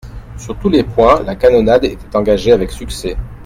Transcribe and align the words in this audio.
Sur 0.35 0.57
tous 0.57 0.69
les 0.69 0.83
points, 0.83 1.21
la 1.21 1.35
canonnade 1.35 1.85
était 1.85 2.15
engagée 2.15 2.53
avec 2.53 2.71
succès. 2.71 3.15